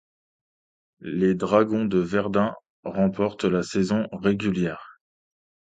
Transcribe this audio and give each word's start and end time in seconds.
Les 1.01 1.35
Dragons 1.35 1.85
de 1.85 1.99
Verdun 1.99 2.55
remportent 2.83 3.43
la 3.45 3.61
saison 3.61 4.07
régulière. 4.11 4.99